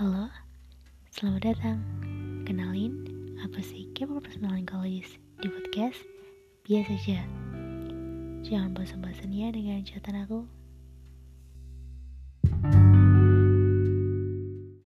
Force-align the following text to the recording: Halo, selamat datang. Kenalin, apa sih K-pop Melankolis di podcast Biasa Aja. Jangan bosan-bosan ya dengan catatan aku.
Halo, 0.00 0.32
selamat 1.12 1.42
datang. 1.44 1.76
Kenalin, 2.48 3.04
apa 3.36 3.60
sih 3.60 3.84
K-pop 3.92 4.24
Melankolis 4.40 5.20
di 5.44 5.48
podcast 5.52 6.00
Biasa 6.64 6.96
Aja. 6.96 7.20
Jangan 8.40 8.72
bosan-bosan 8.72 9.28
ya 9.28 9.52
dengan 9.52 9.84
catatan 9.84 10.24
aku. 10.24 10.48